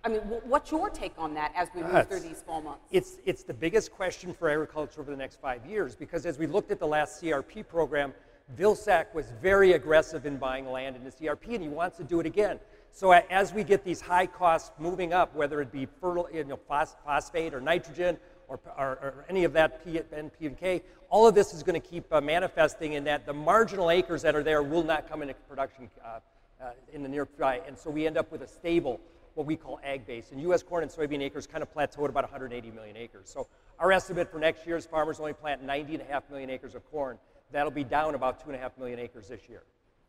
[0.03, 2.85] I mean, what's your take on that as we move through these fall months?
[2.90, 6.46] It's, it's the biggest question for agriculture over the next five years because as we
[6.46, 8.12] looked at the last CRP program,
[8.57, 12.20] Vilsack was very aggressive in buying land in the CRP and he wants to do
[12.20, 12.61] it again.
[12.92, 16.59] So as we get these high costs moving up, whether it be fertile, you know,
[16.68, 18.16] phosphate or nitrogen
[18.49, 21.63] or, or, or any of that P, N, P, and K, all of this is
[21.63, 25.09] going to keep uh, manifesting in that the marginal acres that are there will not
[25.09, 26.19] come into production uh,
[26.63, 27.63] uh, in the near future.
[27.67, 29.01] And so we end up with a stable,
[29.35, 30.33] what we call ag base.
[30.33, 30.63] And U.S.
[30.63, 33.29] corn and soybean acres kind of plateau at about 180 million acres.
[33.29, 33.47] So
[33.79, 36.75] our estimate for next year is farmers only plant 90 and a half million acres
[36.75, 37.19] of corn.
[37.53, 39.63] That'll be down about 2.5 million acres this year.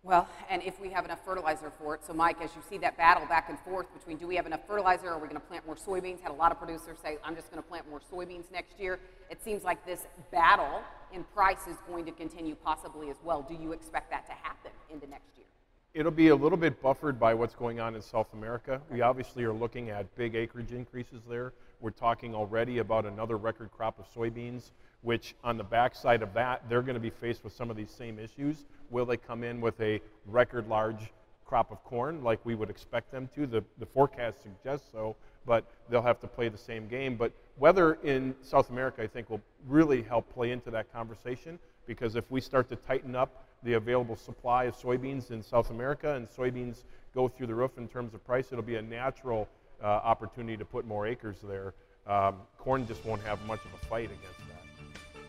[0.07, 2.05] Well, and if we have enough fertilizer for it.
[2.05, 4.61] So, Mike, as you see that battle back and forth between do we have enough
[4.65, 6.21] fertilizer are we going to plant more soybeans?
[6.21, 8.99] Had a lot of producers say, I'm just going to plant more soybeans next year.
[9.29, 10.81] It seems like this battle
[11.13, 13.41] in price is going to continue possibly as well.
[13.41, 15.45] Do you expect that to happen into next year?
[15.93, 18.79] It'll be a little bit buffered by what's going on in South America.
[18.89, 21.51] We obviously are looking at big acreage increases there.
[21.81, 26.63] We're talking already about another record crop of soybeans, which on the backside of that,
[26.69, 28.65] they're going to be faced with some of these same issues.
[28.89, 31.11] Will they come in with a record large
[31.45, 33.45] crop of corn like we would expect them to?
[33.45, 37.15] The, the forecast suggests so, but they'll have to play the same game.
[37.15, 42.15] But weather in South America, I think, will really help play into that conversation because
[42.15, 46.27] if we start to tighten up the available supply of soybeans in South America and
[46.27, 46.83] soybeans
[47.15, 49.47] go through the roof in terms of price, it'll be a natural
[49.81, 51.73] uh, opportunity to put more acres there.
[52.05, 54.56] Um, corn just won't have much of a fight against that.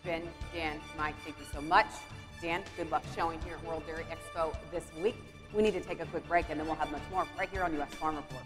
[0.04, 0.22] Ben,
[0.54, 1.86] Dan, Mike, thank you so much.
[2.40, 5.16] Dan, good luck showing here at World Dairy Expo this week.
[5.52, 7.64] We need to take a quick break and then we'll have much more right here
[7.64, 7.92] on U.S.
[7.94, 8.44] Farm Report.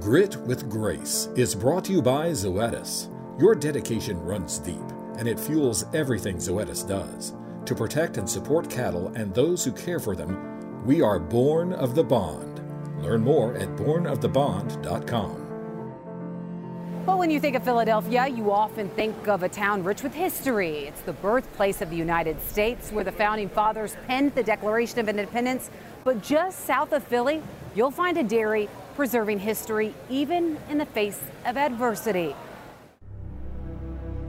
[0.00, 3.10] Grit with Grace is brought to you by Zoetis.
[3.40, 7.32] Your dedication runs deep, and it fuels everything Zoetis does.
[7.64, 11.94] To protect and support cattle and those who care for them, we are born of
[11.94, 12.60] the bond.
[13.02, 15.43] Learn more at bornofthebond.com.
[17.06, 20.86] Well, when you think of Philadelphia, you often think of a town rich with history.
[20.86, 25.10] It's the birthplace of the United States, where the founding fathers penned the Declaration of
[25.10, 25.68] Independence.
[26.02, 27.42] But just south of Philly,
[27.74, 32.34] you'll find a dairy preserving history even in the face of adversity.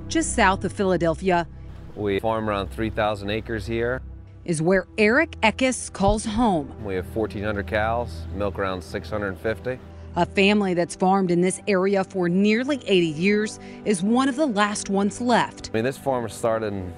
[0.10, 1.48] Just south of Philadelphia
[1.96, 4.02] We farm around 3,000 acres here.
[4.44, 6.76] is where Eric Eckes calls home.
[6.84, 9.80] We have 1,400 cows, milk around 650.
[10.17, 14.45] A family that's farmed in this area for nearly 80 years is one of the
[14.45, 15.71] last ones left.
[15.73, 16.93] I mean, this farm started in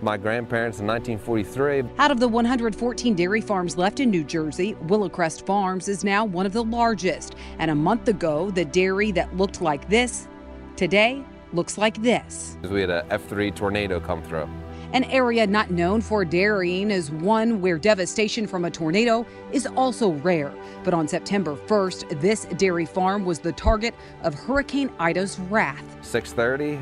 [0.00, 1.82] my grandparents in 1943.
[1.98, 6.46] Out of the 114 dairy farms left in New Jersey, Willowcrest Farms is now one
[6.46, 7.34] of the largest.
[7.58, 10.28] And a month ago, the dairy that looked like this
[10.76, 12.56] today looks like this.
[12.62, 14.48] We had a F3 tornado come through.
[14.92, 20.10] An area not known for dairying is one where devastation from a tornado is also
[20.14, 20.52] rare.
[20.82, 25.84] But on September 1st, this dairy farm was the target of Hurricane Ida's wrath.
[26.02, 26.80] 6:30,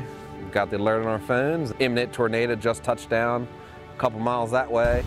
[0.51, 1.71] got the alert on our phones.
[1.77, 3.47] Imminent tornado just touched down,
[3.95, 5.03] a couple miles that way.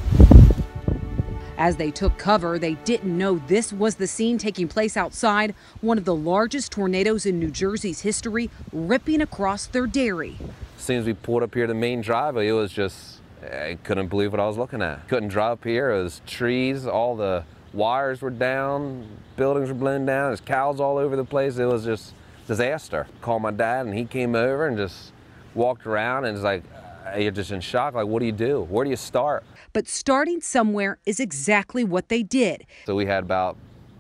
[1.59, 5.99] As they took cover, they didn't know this was the scene taking place outside one
[5.99, 10.39] of the largest tornadoes in New Jersey's history, ripping across their dairy.
[10.79, 14.09] As soon as we pulled up here to main driveway, it was just I couldn't
[14.09, 15.09] believe what I was looking at.
[15.09, 15.91] Couldn't drive up here.
[15.91, 20.97] It was trees, all the wires were down, buildings were blown down, there's cows all
[20.97, 21.59] over the place.
[21.59, 22.15] It was just
[22.47, 23.07] disaster.
[23.21, 25.13] Called my dad and he came over and just
[25.55, 26.63] walked around and was like,
[27.07, 27.95] uh, you're just in shock.
[27.95, 28.63] Like, what do you do?
[28.63, 29.45] Where do you start?
[29.73, 32.67] But starting somewhere is exactly what they did.
[32.87, 33.57] So we had about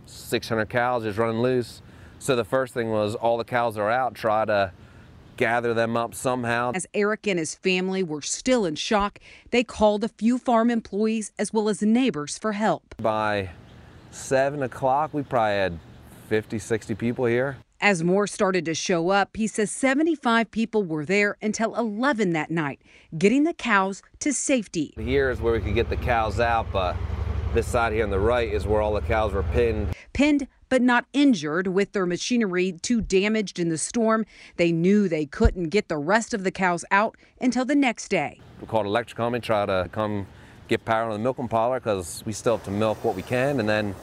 [0.06, 1.80] 600 cows just running loose.
[2.18, 4.72] So the first thing was all the cows are out, try to
[5.36, 6.72] gather them up somehow.
[6.74, 9.18] As Eric and his family were still in shock,
[9.50, 12.94] they called a few farm employees as well as neighbors for help.
[12.98, 13.50] By
[14.10, 15.78] seven o'clock, we probably had
[16.28, 17.56] 50, 60 people here.
[17.84, 22.48] As more started to show up, he says 75 people were there until 11 that
[22.48, 22.80] night,
[23.18, 24.94] getting the cows to safety.
[24.96, 26.94] Here is where we could get the cows out, but
[27.54, 29.96] this side here on the right is where all the cows were pinned.
[30.12, 34.26] Pinned but not injured with their machinery too damaged in the storm.
[34.58, 38.40] They knew they couldn't get the rest of the cows out until the next day.
[38.60, 40.28] We called electric and try to come
[40.68, 43.58] get power on the milking parlor because we still have to milk what we can.
[43.58, 43.96] And then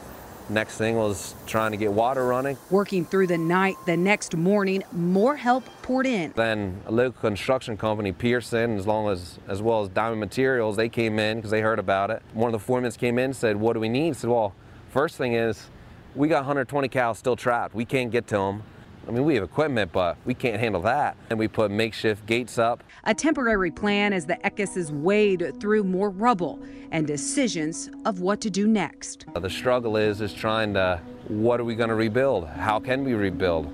[0.50, 2.58] next thing was trying to get water running.
[2.70, 6.34] Working through the night, the next morning, more help poured in.
[6.36, 10.90] Then a local construction company, Pearson, as long as as well as Diamond Materials, they
[10.90, 12.22] came in because they heard about it.
[12.34, 14.54] One of the foremen came in and said, "What do we need?" I said, "Well,
[14.90, 15.70] first thing is
[16.16, 17.76] we got 120 cows still trapped.
[17.76, 18.64] We can't get to them.
[19.10, 21.18] I mean, we have equipment, but we can't handle that.
[21.32, 22.84] And we put makeshift gates up.
[23.06, 26.60] A temporary plan as the Eckeses wade through more rubble
[26.92, 29.26] and decisions of what to do next.
[29.34, 32.48] Uh, the struggle is is trying to what are we going to rebuild?
[32.50, 33.66] How can we rebuild?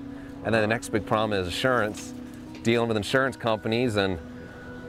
[0.46, 2.14] And then the next big problem is insurance,
[2.62, 4.18] dealing with insurance companies and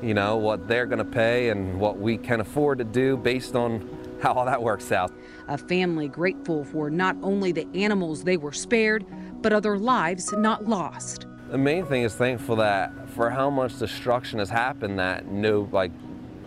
[0.02, 3.56] you know what they're going to pay and what we can afford to do based
[3.56, 5.12] on how all that works out.
[5.48, 9.06] A family grateful for not only the animals they were spared,
[9.48, 11.26] but other lives not lost.
[11.52, 15.94] The main thing is thankful that for how much destruction has happened that no like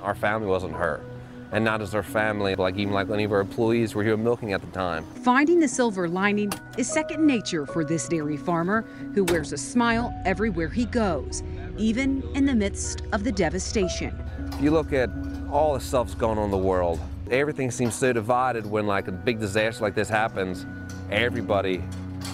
[0.03, 1.03] our family wasn't hurt.
[1.51, 4.53] And not just our family, like even like any of our employees were here milking
[4.53, 5.07] at the time.
[5.25, 8.83] Finding the silver lining is second nature for this dairy farmer
[9.15, 11.43] who wears a smile everywhere he goes,
[11.79, 14.15] even in the midst of the devastation.
[14.61, 15.09] You look at
[15.51, 17.01] all the stuff's going on in the world.
[17.31, 20.67] Everything seems so divided when like a big disaster like this happens.
[21.11, 21.83] Everybody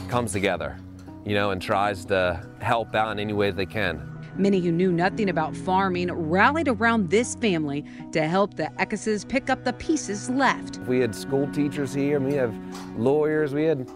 [0.09, 0.77] comes together,
[1.25, 4.13] you know, and tries to help out in any way they can.
[4.37, 9.49] Many who knew nothing about farming rallied around this family to help the Eckeses pick
[9.49, 10.79] up the pieces left.
[10.81, 12.55] We had school teachers here, we have
[12.99, 13.91] lawyers, we had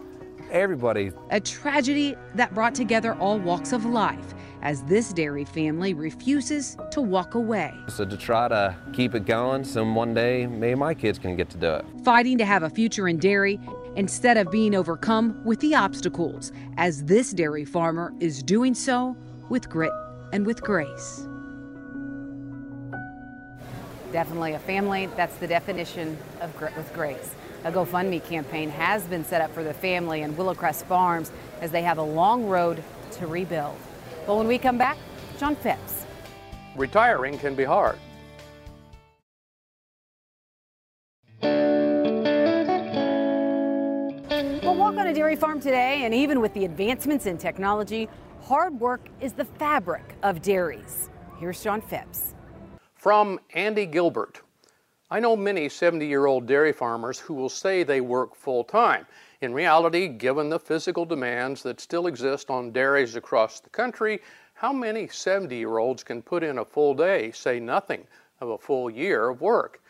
[0.49, 1.11] everybody.
[1.29, 7.01] A tragedy that brought together all walks of life as this dairy family refuses to
[7.01, 7.73] walk away.
[7.87, 11.49] So to try to keep it going, so one day maybe my kids can get
[11.51, 11.85] to do it.
[12.03, 13.59] Fighting to have a future in dairy
[13.95, 19.15] instead of being overcome with the obstacles, as this dairy farmer is doing so
[19.49, 19.91] with grit
[20.33, 21.27] and with grace.
[24.11, 25.07] Definitely a family.
[25.15, 27.33] That's the definition of grit with grace.
[27.63, 31.31] A GoFundMe campaign has been set up for the family and Willowcrest Farms
[31.61, 32.83] as they have a long road
[33.13, 33.75] to rebuild.
[34.25, 34.97] But when we come back,
[35.37, 36.05] John Phipps.
[36.75, 37.97] Retiring can be hard.
[44.71, 48.07] We'll walk on a dairy farm today, and even with the advancements in technology,
[48.39, 51.09] hard work is the fabric of dairies.
[51.37, 52.33] Here's John Phipps.
[52.95, 54.39] From Andy Gilbert.
[55.09, 59.05] I know many 70 year old dairy farmers who will say they work full time.
[59.41, 64.21] In reality, given the physical demands that still exist on dairies across the country,
[64.53, 68.07] how many 70 year olds can put in a full day, say nothing
[68.39, 69.81] of a full year of work?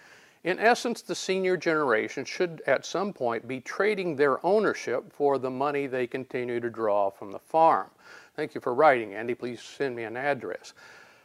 [0.44, 5.52] In essence, the senior generation should at some point be trading their ownership for the
[5.52, 7.92] money they continue to draw from the farm.
[8.36, 9.36] Thank you for writing, Andy.
[9.36, 10.74] Please send me an address.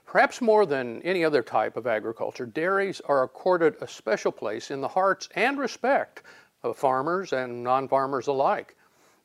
[0.04, 4.82] Perhaps more than any other type of agriculture, dairies are accorded a special place in
[4.82, 6.22] the hearts and respect
[6.62, 8.76] of farmers and non farmers alike.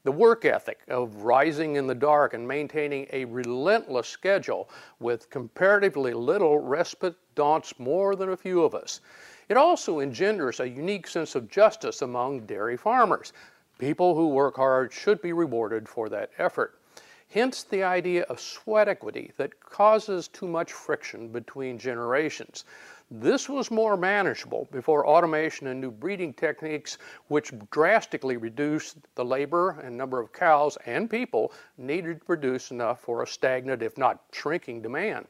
[0.04, 4.70] The work ethic of rising in the dark and maintaining a relentless schedule
[5.00, 9.02] with comparatively little respite daunts more than a few of us.
[9.52, 13.34] It also engenders a unique sense of justice among dairy farmers.
[13.80, 16.80] People who work hard should be rewarded for that effort.
[17.30, 22.64] Hence the idea of sweat equity that causes too much friction between generations.
[23.10, 26.98] This was more manageable before automation and new breeding techniques,
[27.28, 33.02] which drastically reduced the labor and number of cows and people needed to produce enough
[33.02, 35.28] for a stagnant, if not shrinking, demand.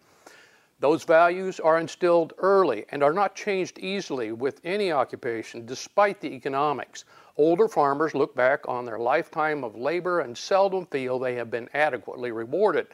[0.82, 6.34] Those values are instilled early and are not changed easily with any occupation, despite the
[6.34, 7.06] economics.
[7.38, 11.70] Older farmers look back on their lifetime of labor and seldom feel they have been
[11.76, 12.88] adequately rewarded.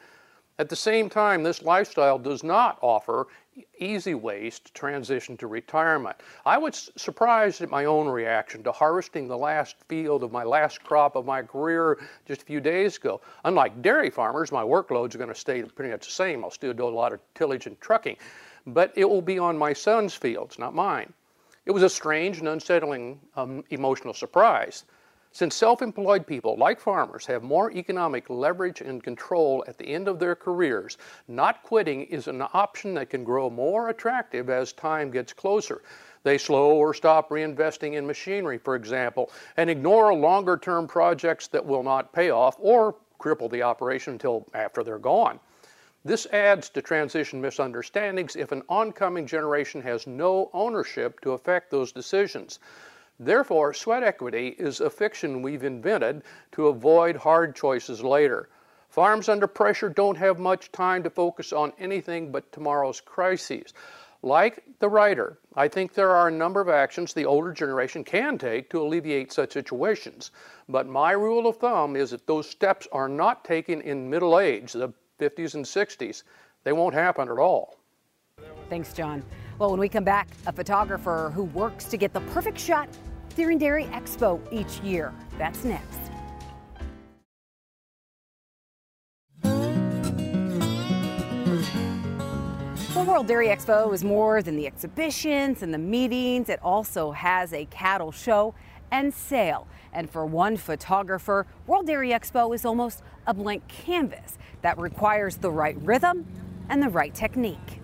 [0.60, 3.28] At the same time, this lifestyle does not offer
[3.78, 6.16] easy ways to transition to retirement.
[6.44, 10.82] I was surprised at my own reaction to harvesting the last field of my last
[10.82, 13.20] crop of my career just a few days ago.
[13.44, 16.42] Unlike dairy farmers, my workloads are going to stay pretty much the same.
[16.42, 18.16] I'll still do a lot of tillage and trucking,
[18.66, 21.12] but it will be on my son's fields, not mine.
[21.66, 24.84] It was a strange and unsettling um, emotional surprise.
[25.30, 30.08] Since self employed people, like farmers, have more economic leverage and control at the end
[30.08, 30.96] of their careers,
[31.28, 35.82] not quitting is an option that can grow more attractive as time gets closer.
[36.22, 41.64] They slow or stop reinvesting in machinery, for example, and ignore longer term projects that
[41.64, 45.40] will not pay off or cripple the operation until after they're gone.
[46.04, 51.92] This adds to transition misunderstandings if an oncoming generation has no ownership to affect those
[51.92, 52.60] decisions.
[53.20, 58.48] Therefore, sweat equity is a fiction we've invented to avoid hard choices later.
[58.88, 63.74] Farms under pressure don't have much time to focus on anything but tomorrow's crises.
[64.22, 68.38] Like the writer, I think there are a number of actions the older generation can
[68.38, 70.30] take to alleviate such situations.
[70.68, 74.72] But my rule of thumb is that those steps are not taken in middle age,
[74.72, 76.22] the 50s and 60s.
[76.64, 77.78] They won't happen at all.
[78.68, 79.24] Thanks, John.
[79.58, 82.88] Well, when we come back, a photographer who works to get the perfect shot
[83.36, 85.12] during Dairy Expo each year.
[85.38, 85.98] That's next.
[92.94, 96.48] The World Dairy Expo is more than the exhibitions and the meetings.
[96.48, 98.54] It also has a cattle show
[98.90, 99.66] and sale.
[99.92, 105.50] And for one photographer, World Dairy Expo is almost a blank canvas that requires the
[105.50, 106.26] right rhythm
[106.68, 107.77] and the right technique.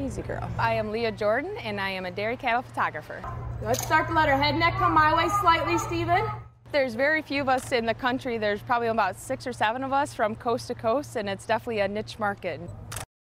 [0.00, 0.48] Easy girl.
[0.58, 3.22] I am Leah Jordan and I am a dairy cattle photographer.
[3.62, 6.24] Let's start to let our head neck come my way slightly, Stephen.
[6.72, 8.38] There's very few of us in the country.
[8.38, 11.80] There's probably about six or seven of us from coast to coast, and it's definitely
[11.80, 12.60] a niche market.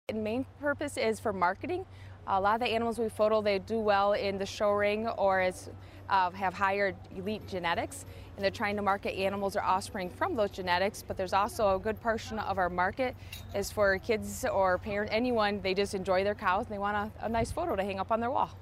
[0.08, 1.86] The main purpose is for marketing.
[2.26, 5.40] A lot of the animals we photo, they do well in the show ring or
[5.40, 5.70] as,
[6.10, 8.04] uh, have higher elite genetics,
[8.38, 11.02] and they're trying to market animals or offspring from those genetics.
[11.02, 13.16] But there's also a good portion of our market
[13.52, 15.60] is for kids or parent, anyone.
[15.60, 18.12] They just enjoy their cows and they want a, a nice photo to hang up
[18.12, 18.56] on their wall.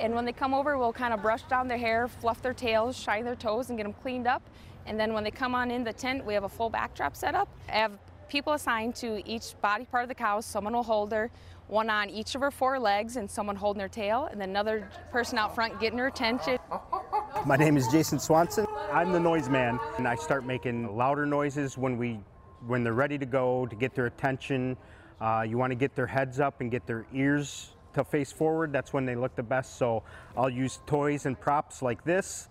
[0.00, 2.98] And when they come over, we'll kind of brush down their hair, fluff their tails,
[2.98, 4.42] shine their toes, and get them cleaned up.
[4.86, 7.34] And then when they come on in the tent, we have a full backdrop set
[7.34, 7.50] up.
[7.68, 7.92] I have
[8.30, 10.40] people assigned to each body part of the cow.
[10.40, 11.30] Someone will hold her,
[11.68, 14.88] one on each of her four legs, and someone holding her tail, and then another
[15.10, 16.58] person out front getting her attention.
[16.72, 17.01] Oh,
[17.44, 18.68] My name is Jason Swanson.
[18.92, 22.20] I'm the noise man, and I start making louder noises when we,
[22.68, 24.76] when they're ready to go to get their attention.
[25.20, 28.72] Uh, you want to get their heads up and get their ears to face forward.
[28.72, 29.76] That's when they look the best.
[29.76, 30.04] So
[30.36, 32.48] I'll use toys and props like this.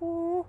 [0.00, 0.44] You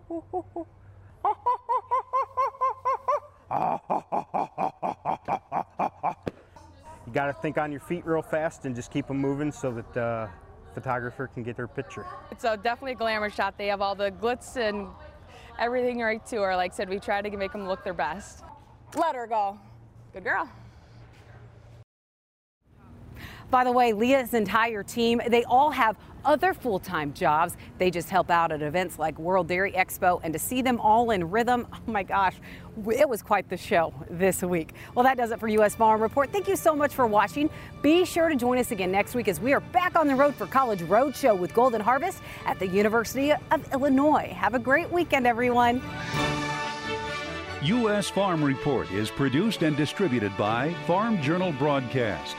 [7.13, 9.93] got to think on your feet real fast and just keep them moving so that
[9.93, 10.27] the
[10.75, 12.05] photographer can get their picture.
[12.29, 13.57] It's a, definitely a glamour shot.
[13.57, 14.87] They have all the glitz and
[15.57, 16.55] everything right to her.
[16.55, 18.43] Like I said, we try to make them look their best.
[18.95, 19.57] Let her go.
[20.13, 20.49] Good girl.
[23.51, 27.55] By the way, Leah's entire team, they all have other full-time jobs.
[27.77, 31.11] They just help out at events like World Dairy Expo and to see them all
[31.11, 32.35] in rhythm, oh my gosh,
[32.87, 34.73] it was quite the show this week.
[34.93, 35.75] Well, that does it for U.S.
[35.75, 36.31] Farm Report.
[36.31, 37.49] Thank you so much for watching.
[37.81, 40.35] Be sure to join us again next week as we are back on the road
[40.35, 44.33] for College Roadshow with Golden Harvest at the University of Illinois.
[44.35, 45.81] Have a great weekend, everyone.
[47.63, 48.09] U.S.
[48.09, 52.35] Farm Report is produced and distributed by Farm Journal Broadcast.